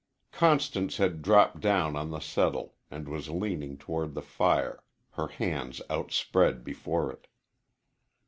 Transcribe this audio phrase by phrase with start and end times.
[0.31, 5.79] Constance had dropped down on the settle, and was leaning toward the fire her hands
[5.91, 7.27] outspread before it.